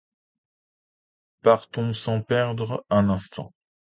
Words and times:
Partons 1.43 1.93
sans 1.93 2.23
perdre 2.23 2.83
un 2.89 3.07
instant. 3.11 3.53